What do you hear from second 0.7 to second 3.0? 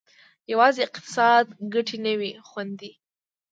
اقتصادي ګټې نه وې خوندي.